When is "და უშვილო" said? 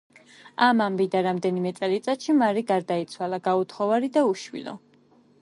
4.19-4.77